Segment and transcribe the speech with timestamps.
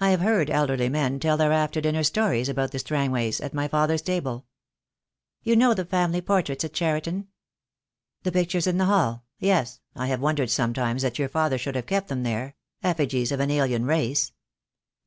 [0.00, 3.68] I have heard elderly men tell their after dinner stories about the Strangways at my
[3.68, 4.44] father's table."
[5.42, 7.28] "You know the family portraits at Cheriton?"
[8.22, 9.24] "The pictures in the hall?
[9.38, 9.80] Yes.
[9.94, 10.72] I have wondered THE DAY WILL COME.
[10.72, 13.50] I 6 I sometimes that your father should have kept them there— effigies of an
[13.50, 14.32] alien race."